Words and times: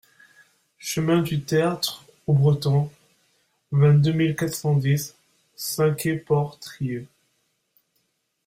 Chemin 0.79 1.21
du 1.21 1.41
Tertre 1.43 2.03
au 2.25 2.33
Breton, 2.33 2.89
vingt-deux 3.71 4.13
mille 4.13 4.35
quatre 4.35 4.55
cent 4.55 4.75
dix 4.75 5.15
Saint-Quay-Portrieux 5.55 7.05